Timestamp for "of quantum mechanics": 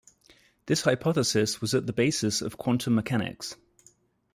2.41-3.55